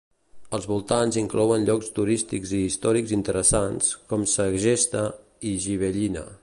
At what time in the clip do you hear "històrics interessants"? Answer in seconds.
2.71-3.93